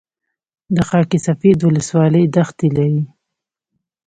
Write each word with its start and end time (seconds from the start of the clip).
د 0.75 0.77
خاک 0.87 1.11
سفید 1.27 1.59
ولسوالۍ 1.63 2.23
دښتې 2.35 2.67
لري 2.77 3.03